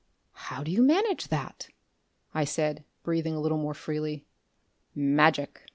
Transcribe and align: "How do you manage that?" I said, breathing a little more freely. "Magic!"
"How 0.31 0.63
do 0.63 0.71
you 0.71 0.81
manage 0.81 1.27
that?" 1.27 1.69
I 2.33 2.43
said, 2.43 2.85
breathing 3.03 3.35
a 3.35 3.39
little 3.39 3.59
more 3.59 3.75
freely. 3.75 4.25
"Magic!" 4.95 5.69